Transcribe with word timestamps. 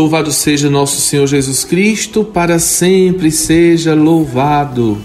Louvado 0.00 0.32
seja 0.32 0.70
nosso 0.70 0.98
Senhor 1.00 1.26
Jesus 1.26 1.62
Cristo, 1.62 2.24
para 2.24 2.58
sempre 2.58 3.30
seja 3.30 3.94
louvado. 3.94 4.96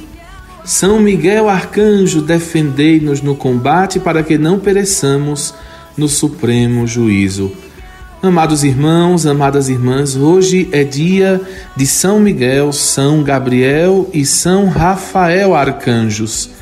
São 0.63 1.01
Miguel 1.01 1.49
Arcanjo, 1.49 2.21
defendei-nos 2.21 3.21
no 3.21 3.35
combate 3.35 3.99
para 3.99 4.23
que 4.23 4.37
não 4.37 4.57
pereçamos 4.57 5.53
no 5.97 6.07
supremo 6.07 6.87
juízo. 6.87 7.51
Amados 8.23 8.63
irmãos, 8.63 9.25
amadas 9.25 9.67
irmãs, 9.67 10.15
hoje 10.15 10.69
é 10.71 10.85
dia 10.85 11.41
de 11.75 11.85
São 11.85 12.19
Miguel, 12.19 12.71
São 12.71 13.21
Gabriel 13.21 14.09
e 14.13 14.25
São 14.25 14.69
Rafael 14.69 15.53
Arcanjos. 15.53 16.54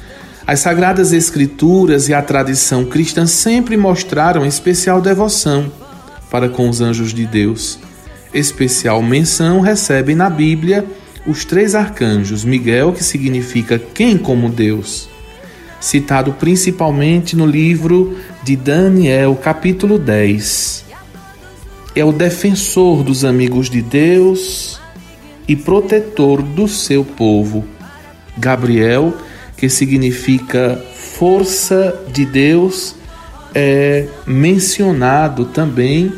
As 0.46 0.60
sagradas 0.60 1.14
escrituras 1.14 2.10
e 2.10 2.14
a 2.14 2.22
tradição 2.22 2.86
cristã 2.86 3.26
sempre 3.26 3.78
mostraram 3.78 4.46
especial 4.46 5.02
devoção 5.02 5.72
para 6.30 6.50
com 6.50 6.68
os 6.68 6.82
anjos 6.82 7.14
de 7.14 7.26
Deus 7.26 7.80
especial 8.34 9.02
menção 9.02 9.62
recebem 9.62 10.16
na 10.16 10.30
Bíblia 10.30 10.86
os 11.26 11.46
três 11.46 11.76
arcanjos: 11.76 12.44
Miguel, 12.44 12.92
que 12.92 13.04
significa 13.04 13.80
quem 13.80 14.18
como 14.18 14.50
Deus, 14.50 15.08
citado 15.80 16.34
principalmente 16.34 17.36
no 17.36 17.46
livro 17.46 18.18
de 18.44 18.56
Daniel, 18.56 19.36
capítulo 19.36 20.00
10. 20.00 20.84
É 21.96 22.04
o 22.04 22.12
defensor 22.12 23.04
dos 23.04 23.24
amigos 23.24 23.70
de 23.70 23.82
Deus 23.82 24.82
e 25.48 25.56
protetor 25.56 26.42
do 26.42 26.68
seu 26.68 27.06
povo. 27.06 27.64
Gabriel, 28.36 29.14
que 29.64 29.70
significa 29.70 30.78
força 30.94 31.98
de 32.12 32.26
Deus, 32.26 32.96
é 33.56 34.10
mencionado 34.28 35.46
também 35.46 36.12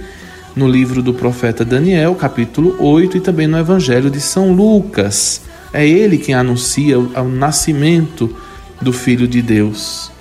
no 0.56 0.68
livro 0.68 1.04
do 1.04 1.14
profeta 1.14 1.64
Daniel, 1.64 2.16
capítulo 2.16 2.76
8, 2.80 3.18
e 3.18 3.20
também 3.20 3.46
no 3.46 3.60
Evangelho 3.60 4.10
de 4.10 4.20
São 4.20 4.52
Lucas. 4.52 5.42
É 5.72 5.88
ele 5.88 6.18
quem 6.18 6.34
anuncia 6.34 6.98
o 6.98 7.30
nascimento 7.30 8.36
do 8.82 8.92
Filho 8.92 9.28
de 9.28 9.44
Deus. 9.44 10.12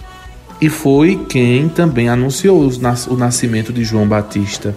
E 0.61 0.69
foi 0.69 1.25
quem 1.27 1.71
também 1.71 2.11
anunciou 2.11 2.71
o 3.09 3.17
nascimento 3.17 3.73
de 3.73 3.85
João 3.85 4.07
Batista. 4.07 4.77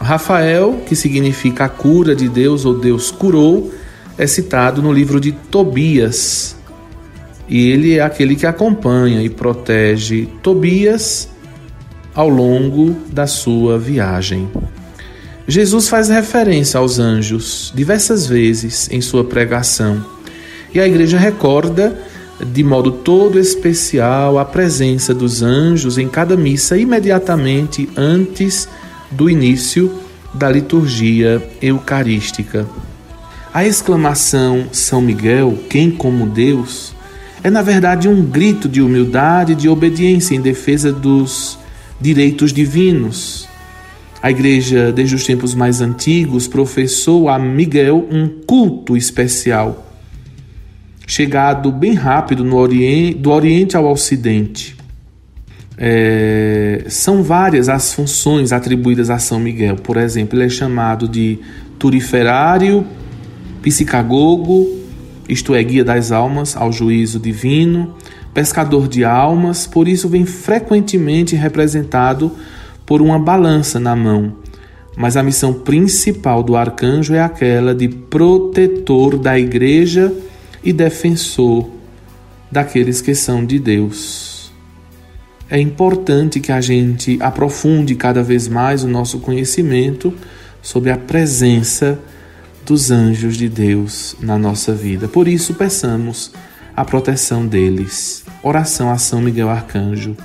Rafael, 0.00 0.82
que 0.84 0.96
significa 0.96 1.66
a 1.66 1.68
cura 1.68 2.16
de 2.16 2.28
Deus 2.28 2.64
ou 2.64 2.76
Deus 2.76 3.12
curou, 3.12 3.72
é 4.18 4.26
citado 4.26 4.82
no 4.82 4.92
livro 4.92 5.20
de 5.20 5.30
Tobias. 5.30 6.58
E 7.50 7.68
ele 7.68 7.98
é 7.98 8.00
aquele 8.00 8.36
que 8.36 8.46
acompanha 8.46 9.20
e 9.20 9.28
protege 9.28 10.28
Tobias 10.40 11.28
ao 12.14 12.28
longo 12.28 12.96
da 13.12 13.26
sua 13.26 13.76
viagem. 13.76 14.48
Jesus 15.48 15.88
faz 15.88 16.08
referência 16.08 16.78
aos 16.78 17.00
anjos 17.00 17.72
diversas 17.74 18.24
vezes 18.24 18.88
em 18.92 19.00
sua 19.00 19.24
pregação 19.24 20.04
e 20.72 20.78
a 20.78 20.86
igreja 20.86 21.18
recorda 21.18 21.98
de 22.40 22.62
modo 22.62 22.92
todo 22.92 23.38
especial 23.38 24.38
a 24.38 24.44
presença 24.44 25.12
dos 25.12 25.42
anjos 25.42 25.98
em 25.98 26.08
cada 26.08 26.36
missa 26.36 26.78
imediatamente 26.78 27.88
antes 27.96 28.68
do 29.10 29.28
início 29.28 29.92
da 30.32 30.48
liturgia 30.48 31.42
eucarística. 31.60 32.66
A 33.52 33.66
exclamação 33.66 34.68
São 34.70 35.02
Miguel, 35.02 35.58
quem 35.68 35.90
como 35.90 36.26
Deus, 36.26 36.94
é 37.42 37.50
na 37.50 37.62
verdade 37.62 38.08
um 38.08 38.22
grito 38.22 38.68
de 38.68 38.82
humildade 38.82 39.52
e 39.52 39.56
de 39.56 39.68
obediência 39.68 40.34
em 40.34 40.40
defesa 40.40 40.92
dos 40.92 41.58
direitos 42.00 42.52
divinos. 42.52 43.48
A 44.22 44.30
igreja, 44.30 44.92
desde 44.92 45.14
os 45.14 45.24
tempos 45.24 45.54
mais 45.54 45.80
antigos, 45.80 46.46
professou 46.46 47.28
a 47.28 47.38
Miguel 47.38 48.06
um 48.10 48.28
culto 48.46 48.94
especial, 48.94 49.90
chegado 51.06 51.72
bem 51.72 51.94
rápido 51.94 52.44
oriente, 52.54 53.18
do 53.18 53.30
Oriente 53.30 53.76
ao 53.76 53.90
Ocidente. 53.90 54.76
É, 55.78 56.84
são 56.88 57.22
várias 57.22 57.70
as 57.70 57.94
funções 57.94 58.52
atribuídas 58.52 59.08
a 59.08 59.18
São 59.18 59.40
Miguel. 59.40 59.76
Por 59.76 59.96
exemplo, 59.96 60.38
ele 60.38 60.44
é 60.44 60.50
chamado 60.50 61.08
de 61.08 61.38
turiferário, 61.78 62.86
psicagogo, 63.62 64.79
isto 65.30 65.54
é, 65.54 65.62
guia 65.62 65.84
das 65.84 66.10
almas 66.10 66.56
ao 66.56 66.72
juízo 66.72 67.20
divino, 67.20 67.94
pescador 68.34 68.88
de 68.88 69.04
almas, 69.04 69.64
por 69.64 69.86
isso 69.86 70.08
vem 70.08 70.26
frequentemente 70.26 71.36
representado 71.36 72.32
por 72.84 73.00
uma 73.00 73.16
balança 73.16 73.78
na 73.78 73.94
mão. 73.94 74.34
Mas 74.96 75.16
a 75.16 75.22
missão 75.22 75.52
principal 75.54 76.42
do 76.42 76.56
arcanjo 76.56 77.14
é 77.14 77.20
aquela 77.20 77.72
de 77.74 77.88
protetor 77.88 79.16
da 79.16 79.38
igreja 79.38 80.12
e 80.64 80.72
defensor 80.72 81.70
daqueles 82.50 83.00
que 83.00 83.14
são 83.14 83.44
de 83.44 83.60
Deus. 83.60 84.52
É 85.48 85.60
importante 85.60 86.40
que 86.40 86.50
a 86.50 86.60
gente 86.60 87.18
aprofunde 87.20 87.94
cada 87.94 88.22
vez 88.22 88.48
mais 88.48 88.82
o 88.82 88.88
nosso 88.88 89.20
conhecimento 89.20 90.12
sobre 90.60 90.90
a 90.90 90.96
presença 90.96 92.00
dos 92.70 92.92
anjos 92.92 93.36
de 93.36 93.48
Deus 93.48 94.14
na 94.20 94.38
nossa 94.38 94.72
vida. 94.72 95.08
Por 95.08 95.26
isso, 95.26 95.54
peçamos 95.54 96.30
a 96.76 96.84
proteção 96.84 97.44
deles. 97.44 98.24
Oração 98.44 98.92
a 98.92 98.96
São 98.96 99.20
Miguel 99.20 99.50
Arcanjo. 99.50 100.16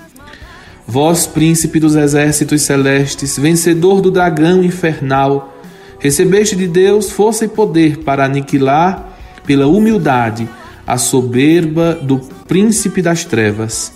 Vós, 0.85 1.25
príncipe 1.25 1.79
dos 1.79 1.95
exércitos 1.95 2.61
celestes, 2.61 3.35
vencedor 3.39 3.99
do 3.99 4.11
dragão 4.11 4.63
infernal, 4.63 5.57
recebeste 5.99 6.55
de 6.55 6.67
Deus 6.67 7.09
força 7.09 7.45
e 7.45 7.47
poder 7.47 8.03
para 8.03 8.25
aniquilar, 8.25 9.17
pela 9.43 9.65
humildade, 9.65 10.47
a 10.85 10.99
soberba 10.99 11.95
do 11.95 12.19
príncipe 12.47 13.01
das 13.01 13.25
trevas. 13.25 13.91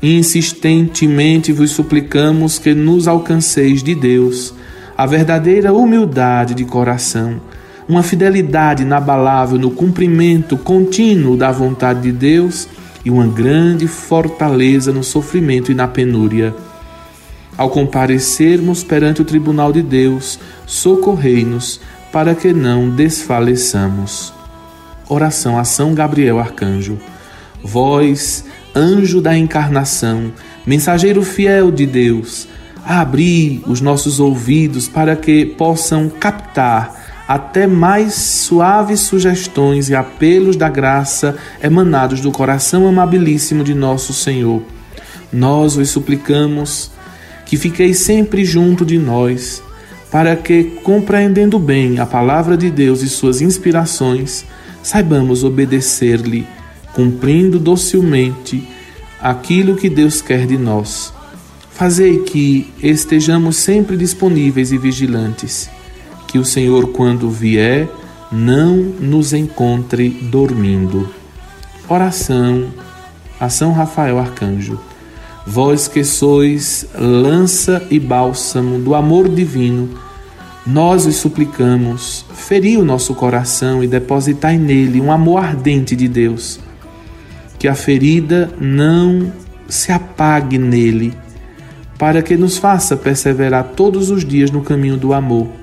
Insistentemente 0.00 1.50
vos 1.50 1.72
suplicamos 1.72 2.56
que 2.56 2.72
nos 2.72 3.08
alcanceis 3.08 3.82
de 3.82 3.96
Deus 3.96 4.54
a 4.96 5.06
verdadeira 5.06 5.72
humildade 5.72 6.54
de 6.54 6.64
coração 6.64 7.40
uma 7.88 8.02
fidelidade 8.02 8.82
inabalável 8.82 9.58
no 9.58 9.70
cumprimento 9.70 10.56
contínuo 10.56 11.36
da 11.36 11.52
vontade 11.52 12.02
de 12.02 12.12
Deus 12.12 12.68
e 13.04 13.10
uma 13.10 13.26
grande 13.26 13.86
fortaleza 13.86 14.92
no 14.92 15.04
sofrimento 15.04 15.70
e 15.70 15.74
na 15.74 15.86
penúria. 15.86 16.54
Ao 17.56 17.68
comparecermos 17.70 18.82
perante 18.82 19.22
o 19.22 19.24
tribunal 19.24 19.72
de 19.72 19.82
Deus, 19.82 20.40
socorrei-nos 20.66 21.80
para 22.10 22.34
que 22.34 22.52
não 22.52 22.88
desfaleçamos. 22.90 24.32
Oração 25.08 25.58
a 25.58 25.64
São 25.64 25.94
Gabriel 25.94 26.38
Arcanjo. 26.38 26.98
Vós, 27.62 28.44
anjo 28.74 29.20
da 29.20 29.36
encarnação, 29.36 30.32
mensageiro 30.66 31.22
fiel 31.22 31.70
de 31.70 31.86
Deus, 31.86 32.48
abri 32.84 33.62
os 33.66 33.80
nossos 33.80 34.18
ouvidos 34.18 34.88
para 34.88 35.14
que 35.14 35.44
possam 35.44 36.08
captar 36.08 37.03
até 37.26 37.66
mais 37.66 38.14
suaves 38.14 39.00
sugestões 39.00 39.88
e 39.88 39.94
apelos 39.94 40.56
da 40.56 40.68
graça 40.68 41.36
emanados 41.62 42.20
do 42.20 42.30
coração 42.30 42.86
amabilíssimo 42.86 43.64
de 43.64 43.74
nosso 43.74 44.12
Senhor. 44.12 44.62
Nós 45.32 45.76
vos 45.76 45.88
suplicamos 45.88 46.90
que 47.46 47.56
fiqueis 47.56 47.98
sempre 47.98 48.44
junto 48.44 48.84
de 48.84 48.98
nós, 48.98 49.62
para 50.10 50.36
que, 50.36 50.64
compreendendo 50.82 51.58
bem 51.58 51.98
a 51.98 52.06
palavra 52.06 52.56
de 52.56 52.70
Deus 52.70 53.02
e 53.02 53.08
suas 53.08 53.40
inspirações, 53.40 54.44
saibamos 54.82 55.42
obedecer-lhe, 55.42 56.46
cumprindo 56.92 57.58
docilmente 57.58 58.68
aquilo 59.20 59.76
que 59.76 59.88
Deus 59.88 60.20
quer 60.20 60.46
de 60.46 60.56
nós. 60.56 61.12
Fazei 61.70 62.20
que 62.20 62.72
estejamos 62.80 63.56
sempre 63.56 63.96
disponíveis 63.96 64.70
e 64.70 64.78
vigilantes 64.78 65.68
que 66.34 66.38
o 66.40 66.44
Senhor, 66.44 66.88
quando 66.88 67.30
vier, 67.30 67.88
não 68.32 68.76
nos 68.76 69.32
encontre 69.32 70.08
dormindo. 70.08 71.08
Oração 71.88 72.70
a 73.38 73.48
São 73.48 73.70
Rafael 73.70 74.18
Arcanjo. 74.18 74.80
Vós 75.46 75.86
que 75.86 76.02
sois 76.02 76.88
lança 76.98 77.86
e 77.88 78.00
bálsamo 78.00 78.80
do 78.80 78.96
amor 78.96 79.28
divino, 79.28 79.90
nós 80.66 81.06
os 81.06 81.14
suplicamos, 81.14 82.26
feri 82.34 82.76
o 82.76 82.84
nosso 82.84 83.14
coração 83.14 83.84
e 83.84 83.86
depositai 83.86 84.58
nele 84.58 85.00
um 85.00 85.12
amor 85.12 85.38
ardente 85.38 85.94
de 85.94 86.08
Deus. 86.08 86.58
Que 87.60 87.68
a 87.68 87.76
ferida 87.76 88.50
não 88.60 89.32
se 89.68 89.92
apague 89.92 90.58
nele, 90.58 91.14
para 91.96 92.22
que 92.22 92.36
nos 92.36 92.58
faça 92.58 92.96
perseverar 92.96 93.68
todos 93.76 94.10
os 94.10 94.24
dias 94.24 94.50
no 94.50 94.62
caminho 94.62 94.96
do 94.96 95.12
amor 95.12 95.62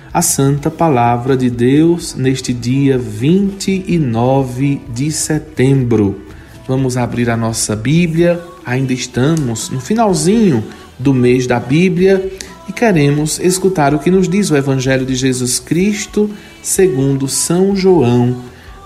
a 0.13 0.21
santa 0.21 0.69
palavra 0.69 1.37
de 1.37 1.49
Deus 1.49 2.15
neste 2.15 2.53
dia 2.53 2.97
29 2.97 4.81
de 4.93 5.09
setembro. 5.09 6.21
Vamos 6.67 6.97
abrir 6.97 7.29
a 7.29 7.37
nossa 7.37 7.77
Bíblia, 7.77 8.41
ainda 8.65 8.91
estamos 8.91 9.69
no 9.69 9.79
finalzinho 9.79 10.63
do 10.99 11.13
mês 11.13 11.47
da 11.47 11.59
Bíblia 11.61 12.29
e 12.67 12.73
queremos 12.73 13.39
escutar 13.39 13.93
o 13.93 13.99
que 13.99 14.11
nos 14.11 14.27
diz 14.27 14.51
o 14.51 14.57
Evangelho 14.57 15.05
de 15.05 15.15
Jesus 15.15 15.59
Cristo 15.59 16.29
segundo 16.61 17.27
São 17.29 17.73
João, 17.73 18.35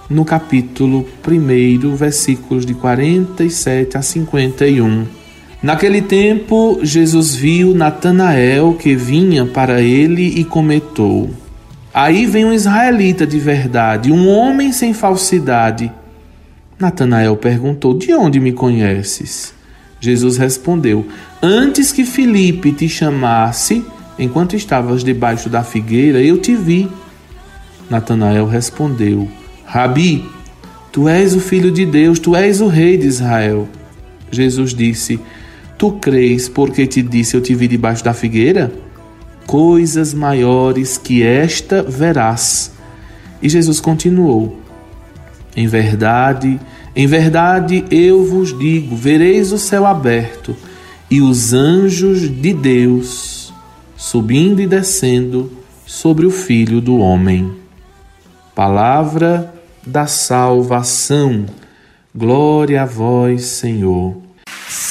no 0.07 0.24
capítulo 0.24 1.07
1, 1.27 1.95
versículos 1.95 2.68
de 2.68 2.75
47 2.75 3.98
a 3.98 4.01
51. 4.04 5.25
Naquele 5.65 6.00
tempo, 6.00 6.81
Jesus 6.83 7.33
viu 7.33 7.73
Natanael 7.73 8.75
que 8.75 8.95
vinha 8.95 9.47
para 9.47 9.81
ele 9.81 10.39
e 10.39 10.44
comentou: 10.44 11.31
Aí 11.91 12.27
vem 12.27 12.45
um 12.45 12.53
israelita 12.53 13.25
de 13.25 13.39
verdade, 13.39 14.12
um 14.12 14.29
homem 14.29 14.71
sem 14.71 14.94
falsidade. 14.94 15.91
Natanael 16.79 17.35
perguntou: 17.35 17.95
De 17.95 18.13
onde 18.13 18.39
me 18.39 18.51
conheces? 18.51 19.56
Jesus 20.00 20.38
respondeu: 20.38 21.07
Antes 21.41 21.91
que 21.91 22.06
Filipe 22.06 22.71
te 22.71 22.88
chamasse, 22.88 23.83
enquanto 24.19 24.56
estavas 24.56 25.03
debaixo 25.03 25.50
da 25.50 25.63
figueira, 25.63 26.21
eu 26.21 26.38
te 26.38 26.56
vi. 26.56 26.88
Natanael 27.89 28.45
respondeu: 28.45 29.27
Rabi, 29.65 30.29
tu 30.91 31.09
és 31.09 31.33
o 31.33 31.39
filho 31.39 31.71
de 31.71 31.88
Deus, 31.88 32.19
tu 32.19 32.35
és 32.35 32.62
o 32.62 32.67
rei 32.67 33.00
de 33.00 33.07
Israel. 33.07 33.67
Jesus 34.29 34.71
disse: 34.71 35.19
Tu 35.77 35.92
crês 35.94 36.48
porque 36.48 36.88
te 36.88 37.01
disse 37.01 37.36
eu 37.36 37.42
te 37.42 37.54
vi 37.54 37.68
debaixo 37.68 38.04
da 38.04 38.13
figueira? 38.13 38.72
Coisas 39.45 40.13
maiores 40.13 40.98
que 40.98 41.22
esta 41.22 41.83
verás. 41.83 42.72
E 43.42 43.50
Jesus 43.50 43.80
continuou: 43.80 44.60
Em 45.56 45.68
verdade, 45.68 46.60
em 46.95 47.07
verdade 47.07 47.86
eu 47.92 48.25
vos 48.25 48.57
digo: 48.57 48.95
vereis 48.95 49.51
o 49.51 49.57
céu 49.57 49.86
aberto 49.86 50.56
e 51.12 51.22
os 51.22 51.54
anjos 51.54 52.22
de 52.22 52.54
Deus 52.54 53.36
subindo 53.95 54.62
e 54.62 54.68
descendo 54.68 55.51
sobre 55.86 56.25
o 56.25 56.31
Filho 56.31 56.81
do 56.81 56.98
Homem. 56.98 57.54
Palavra 58.54 59.54
da 59.86 60.07
salvação. 60.07 61.45
Glória 62.13 62.83
a 62.83 62.86
vós, 62.86 63.44
Senhor. 63.45 64.25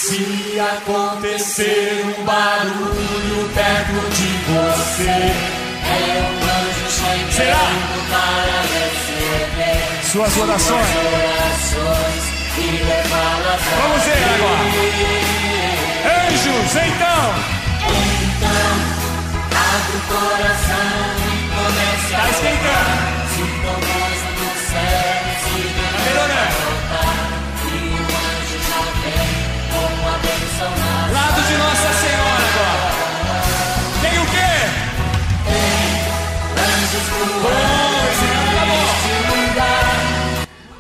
Se 0.07 0.61
acontecer 0.61 2.05
um 2.05 2.25
barulho 2.25 3.49
perto 3.55 3.99
de 4.11 4.29
você, 4.53 5.09
é 5.09 6.21
um 6.21 6.45
anjo 6.45 6.89
chegando 7.33 7.97
para 8.11 8.59
receber 8.69 9.89
suas 10.13 10.37
orações. 10.37 10.87
suas 10.87 11.07
orações 11.07 12.23
e 12.59 12.61
levá-las 12.85 13.63
Vamos 13.81 14.03
ver 14.05 14.25
agora. 14.35 14.65
Anjos, 16.29 16.73
então, 16.77 17.25
Então, 18.21 18.73
abre 19.57 19.97
o 19.97 20.01
coração 20.07 20.64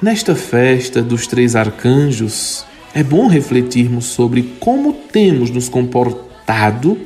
Nesta 0.04 0.34
festa 0.34 1.00
dos 1.00 1.26
três 1.26 1.56
arcanjos, 1.56 2.66
é 2.92 3.02
bom 3.02 3.26
refletirmos 3.26 4.04
sobre 4.04 4.42
como 4.60 4.92
temos 4.92 5.48
nos 5.48 5.66
comportado 5.66 6.98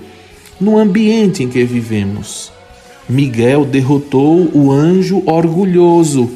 no 0.60 0.76
ambiente 0.76 1.44
em 1.44 1.48
que 1.48 1.62
vivemos. 1.62 2.50
Miguel 3.08 3.64
derrotou 3.64 4.50
o 4.52 4.72
anjo 4.72 5.22
orgulhoso, 5.26 6.28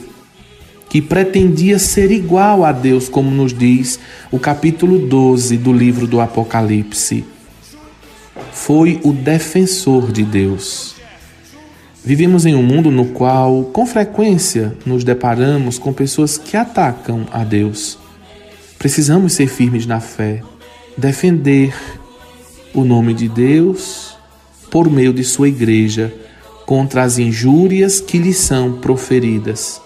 que 0.88 1.02
pretendia 1.02 1.80
ser 1.80 2.12
igual 2.12 2.64
a 2.64 2.70
Deus, 2.70 3.08
como 3.08 3.28
nos 3.28 3.52
diz 3.52 3.98
o 4.30 4.38
capítulo 4.38 5.00
12 5.00 5.56
do 5.56 5.72
livro 5.72 6.06
do 6.06 6.20
Apocalipse. 6.20 7.24
Foi 8.52 9.00
o 9.02 9.12
defensor 9.12 10.12
de 10.12 10.22
Deus. 10.22 11.01
Vivemos 12.04 12.44
em 12.44 12.56
um 12.56 12.64
mundo 12.64 12.90
no 12.90 13.06
qual, 13.06 13.62
com 13.66 13.86
frequência, 13.86 14.76
nos 14.84 15.04
deparamos 15.04 15.78
com 15.78 15.92
pessoas 15.92 16.36
que 16.36 16.56
atacam 16.56 17.24
a 17.30 17.44
Deus. 17.44 17.96
Precisamos 18.76 19.34
ser 19.34 19.46
firmes 19.46 19.86
na 19.86 20.00
fé, 20.00 20.42
defender 20.98 21.72
o 22.74 22.84
nome 22.84 23.14
de 23.14 23.28
Deus 23.28 24.16
por 24.68 24.90
meio 24.90 25.12
de 25.12 25.22
sua 25.22 25.46
igreja 25.46 26.12
contra 26.66 27.04
as 27.04 27.18
injúrias 27.18 28.00
que 28.00 28.18
lhe 28.18 28.34
são 28.34 28.80
proferidas. 28.80 29.80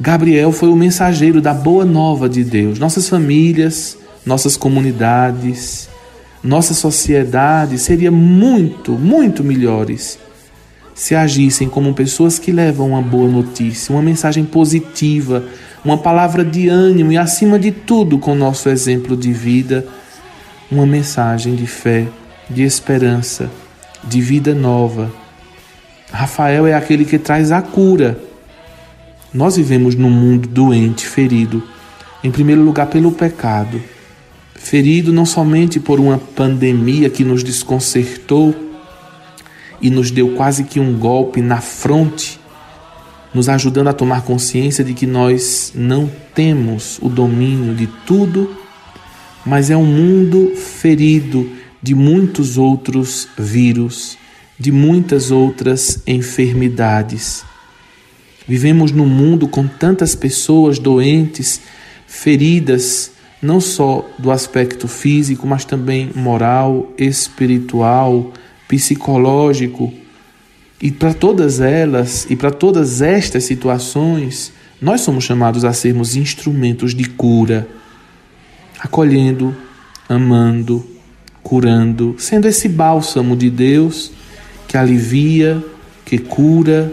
Gabriel 0.00 0.50
foi 0.50 0.68
o 0.68 0.74
mensageiro 0.74 1.40
da 1.40 1.54
boa 1.54 1.84
nova 1.84 2.28
de 2.28 2.42
Deus. 2.42 2.80
Nossas 2.80 3.08
famílias, 3.08 3.96
nossas 4.26 4.56
comunidades, 4.56 5.88
nossa 6.42 6.74
sociedade 6.74 7.78
seria 7.78 8.10
muito, 8.10 8.92
muito 8.92 9.44
melhores 9.44 10.25
se 10.96 11.14
agissem 11.14 11.68
como 11.68 11.92
pessoas 11.92 12.38
que 12.38 12.50
levam 12.50 12.88
uma 12.88 13.02
boa 13.02 13.28
notícia, 13.28 13.94
uma 13.94 14.00
mensagem 14.00 14.46
positiva, 14.46 15.44
uma 15.84 15.98
palavra 15.98 16.42
de 16.42 16.68
ânimo 16.68 17.12
e, 17.12 17.18
acima 17.18 17.58
de 17.58 17.70
tudo, 17.70 18.18
com 18.18 18.34
nosso 18.34 18.70
exemplo 18.70 19.14
de 19.14 19.30
vida, 19.30 19.86
uma 20.72 20.86
mensagem 20.86 21.54
de 21.54 21.66
fé, 21.66 22.08
de 22.48 22.62
esperança, 22.62 23.50
de 24.02 24.22
vida 24.22 24.54
nova. 24.54 25.12
Rafael 26.10 26.66
é 26.66 26.72
aquele 26.72 27.04
que 27.04 27.18
traz 27.18 27.52
a 27.52 27.60
cura. 27.60 28.18
Nós 29.34 29.56
vivemos 29.56 29.94
num 29.94 30.10
mundo 30.10 30.48
doente, 30.48 31.06
ferido, 31.06 31.62
em 32.24 32.30
primeiro 32.30 32.62
lugar 32.62 32.86
pelo 32.86 33.12
pecado, 33.12 33.82
ferido 34.54 35.12
não 35.12 35.26
somente 35.26 35.78
por 35.78 36.00
uma 36.00 36.16
pandemia 36.16 37.10
que 37.10 37.22
nos 37.22 37.44
desconcertou 37.44 38.65
e 39.80 39.90
nos 39.90 40.10
deu 40.10 40.30
quase 40.30 40.64
que 40.64 40.80
um 40.80 40.98
golpe 40.98 41.40
na 41.40 41.60
fronte, 41.60 42.40
nos 43.34 43.48
ajudando 43.48 43.88
a 43.88 43.92
tomar 43.92 44.22
consciência 44.22 44.82
de 44.82 44.94
que 44.94 45.06
nós 45.06 45.72
não 45.74 46.10
temos 46.34 46.98
o 47.02 47.08
domínio 47.08 47.74
de 47.74 47.86
tudo, 48.06 48.56
mas 49.44 49.70
é 49.70 49.76
um 49.76 49.84
mundo 49.84 50.54
ferido 50.56 51.48
de 51.82 51.94
muitos 51.94 52.58
outros 52.58 53.28
vírus, 53.38 54.16
de 54.58 54.72
muitas 54.72 55.30
outras 55.30 56.02
enfermidades. 56.06 57.44
Vivemos 58.48 58.90
num 58.92 59.06
mundo 59.06 59.46
com 59.46 59.66
tantas 59.66 60.14
pessoas 60.14 60.78
doentes, 60.78 61.60
feridas, 62.06 63.12
não 63.42 63.60
só 63.60 64.08
do 64.18 64.30
aspecto 64.30 64.88
físico, 64.88 65.46
mas 65.46 65.64
também 65.64 66.10
moral, 66.14 66.92
espiritual, 66.96 68.32
psicológico. 68.68 69.92
E 70.80 70.90
para 70.90 71.14
todas 71.14 71.60
elas 71.60 72.26
e 72.28 72.36
para 72.36 72.50
todas 72.50 73.00
estas 73.00 73.44
situações, 73.44 74.52
nós 74.80 75.00
somos 75.00 75.24
chamados 75.24 75.64
a 75.64 75.72
sermos 75.72 76.16
instrumentos 76.16 76.94
de 76.94 77.04
cura, 77.04 77.66
acolhendo, 78.78 79.56
amando, 80.08 80.86
curando, 81.42 82.14
sendo 82.18 82.46
esse 82.46 82.68
bálsamo 82.68 83.34
de 83.36 83.48
Deus 83.48 84.12
que 84.68 84.76
alivia, 84.76 85.64
que 86.04 86.18
cura, 86.18 86.92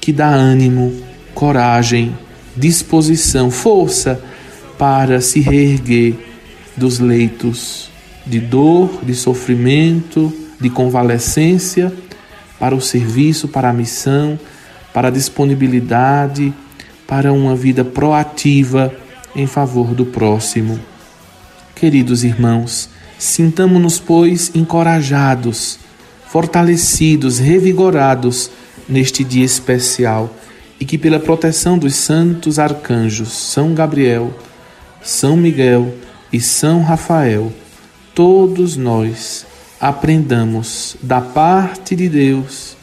que 0.00 0.12
dá 0.12 0.28
ânimo, 0.28 0.92
coragem, 1.34 2.16
disposição, 2.56 3.50
força 3.50 4.20
para 4.76 5.20
se 5.20 5.40
reerguer 5.40 6.14
dos 6.76 6.98
leitos 6.98 7.90
de 8.26 8.40
dor, 8.40 9.00
de 9.04 9.14
sofrimento, 9.14 10.32
de 10.60 10.68
convalescência 10.70 11.92
para 12.58 12.74
o 12.74 12.80
serviço, 12.80 13.48
para 13.48 13.70
a 13.70 13.72
missão, 13.72 14.38
para 14.92 15.08
a 15.08 15.10
disponibilidade, 15.10 16.52
para 17.06 17.32
uma 17.32 17.54
vida 17.54 17.84
proativa 17.84 18.92
em 19.34 19.46
favor 19.46 19.94
do 19.94 20.04
próximo. 20.04 20.78
Queridos 21.74 22.24
irmãos, 22.24 22.88
sintamo-nos, 23.18 23.98
pois, 24.00 24.50
encorajados, 24.54 25.78
fortalecidos, 26.26 27.38
revigorados 27.38 28.50
neste 28.88 29.22
dia 29.22 29.44
especial 29.44 30.34
e 30.80 30.84
que, 30.84 30.98
pela 30.98 31.20
proteção 31.20 31.78
dos 31.78 31.94
santos 31.94 32.58
arcanjos 32.58 33.32
São 33.32 33.74
Gabriel, 33.74 34.36
São 35.02 35.36
Miguel 35.36 35.94
e 36.32 36.40
São 36.40 36.82
Rafael, 36.82 37.52
todos 38.14 38.76
nós 38.76 39.46
aprendamos 39.80 40.96
da 41.02 41.20
parte 41.20 41.94
de 41.94 42.08
Deus 42.08 42.76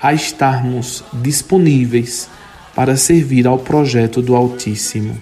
a 0.00 0.12
estarmos 0.12 1.04
disponíveis 1.12 2.28
para 2.74 2.96
servir 2.96 3.46
ao 3.46 3.58
projeto 3.58 4.20
do 4.20 4.34
Altíssimo. 4.34 5.16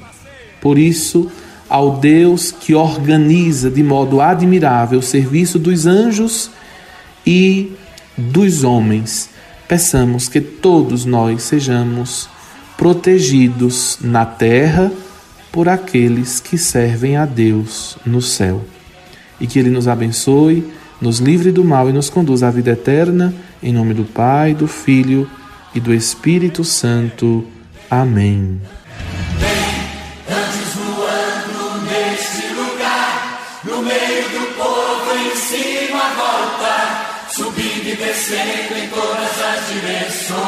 Por 0.61 0.79
isso, 0.79 1.31
ao 1.69 1.99
Deus 1.99 2.51
que 2.51 2.75
organiza 2.75 3.71
de 3.71 3.83
modo 3.83 4.21
admirável 4.21 4.99
o 4.99 5.03
serviço 5.03 5.59
dos 5.59 5.87
anjos 5.87 6.51
e 7.27 7.73
dos 8.17 8.65
homens, 8.65 9.31
peçamos 9.69 10.29
que 10.29 10.41
todos 10.41 11.05
nós 11.05 11.43
sejamos 11.43 12.29
protegidos 12.77 13.99
na 14.01 14.27
terra 14.27 14.91
por 15.51 15.69
aqueles 15.69 16.41
que 16.41 16.57
servem 16.59 17.17
a 17.17 17.27
Deus 17.27 17.97
no 18.05 18.21
céu. 18.23 18.65
E 19.41 19.47
que 19.47 19.59
Ele 19.59 19.71
nos 19.71 19.87
abençoe, 19.87 20.65
nos 21.03 21.19
livre 21.19 21.51
do 21.51 21.65
mal 21.65 21.91
e 21.91 21.93
nos 21.93 22.09
conduza 22.09 22.47
à 22.47 22.51
vida 22.51 22.71
eterna, 22.71 23.35
em 23.61 23.73
nome 23.73 23.93
do 23.93 24.05
Pai, 24.05 24.55
do 24.55 24.69
Filho 24.69 25.29
e 25.75 25.81
do 25.81 25.93
Espírito 25.93 26.63
Santo. 26.63 27.45
Amém. 27.91 28.61
Anjos 30.31 30.75
voando 30.77 31.83
neste 31.91 32.55
lugar, 32.55 33.41
no 33.65 33.83
meio 33.83 34.29
do 34.29 34.55
povo 34.55 35.11
em 35.19 35.37
cima 35.37 35.99
a 35.99 36.15
volta, 36.15 37.35
subindo 37.35 37.89
e 37.89 37.97
descendo 37.97 38.79
em 38.79 38.89
todas 38.89 39.43
as 39.43 39.67
direções. 39.73 40.39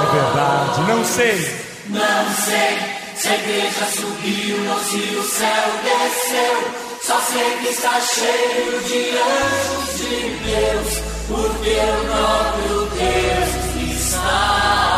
É 0.00 0.12
verdade, 0.14 0.80
não 0.92 1.04
sei. 1.04 1.66
Não 1.88 2.34
sei 2.44 2.78
se 3.16 3.28
a 3.28 3.34
igreja 3.34 3.86
subiu 3.96 4.70
ou 4.70 4.78
se 4.78 5.16
o 5.16 5.22
céu 5.24 5.64
desceu. 5.82 6.85
Só 7.06 7.20
sei 7.20 7.58
que 7.58 7.68
está 7.68 8.00
cheio 8.00 8.80
de 8.80 9.10
anjos 9.16 9.98
de 10.00 10.28
Deus, 10.44 11.02
porque 11.28 11.78
o 11.78 12.04
próprio 12.04 12.86
Deus 12.96 13.92
está. 13.92 14.95